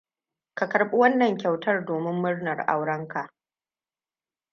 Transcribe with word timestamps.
Ka 0.53 0.67
karɓi 0.69 0.95
wannan 0.97 1.37
kyautar 1.37 1.85
domin 1.85 2.21
murnar 2.21 2.59
auranka. 2.71 3.31